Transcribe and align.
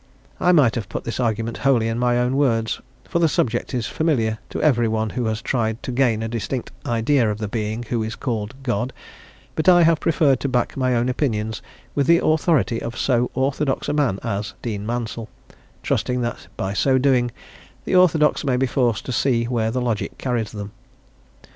I 0.39 0.51
might 0.51 0.73
have 0.73 0.89
put 0.89 1.03
this 1.03 1.19
argument 1.19 1.57
wholly 1.57 1.87
in 1.87 1.99
my 1.99 2.17
own 2.17 2.35
words, 2.35 2.81
for 3.07 3.19
the 3.19 3.29
subject 3.29 3.71
is 3.71 3.85
familiar 3.85 4.39
to 4.49 4.59
every 4.59 4.87
one 4.87 5.11
who 5.11 5.25
has 5.25 5.43
tried 5.43 5.83
to 5.83 5.91
gain 5.91 6.23
a 6.23 6.27
distinct 6.27 6.71
idea 6.87 7.29
of 7.29 7.37
the 7.37 7.47
Being 7.47 7.83
who 7.83 8.01
is 8.01 8.15
called 8.15 8.55
"God," 8.63 8.93
but 9.53 9.69
I 9.69 9.83
have 9.83 9.99
preferred 9.99 10.39
to 10.39 10.49
back 10.49 10.75
my 10.75 10.95
own 10.95 11.07
opinions 11.07 11.61
with 11.93 12.07
the 12.07 12.17
authority 12.25 12.81
of 12.81 12.97
so 12.97 13.29
orthodox 13.35 13.87
a 13.89 13.93
man 13.93 14.17
as 14.23 14.55
Dean 14.63 14.87
Mansel, 14.87 15.29
trusting 15.83 16.21
that 16.21 16.47
by 16.57 16.73
so 16.73 16.97
doing 16.97 17.29
the 17.85 17.93
orthodox 17.93 18.43
may 18.43 18.57
be 18.57 18.65
forced 18.65 19.05
to 19.05 19.11
see 19.11 19.43
where 19.43 19.69
logic 19.69 20.17
carries 20.17 20.51
them. 20.51 20.71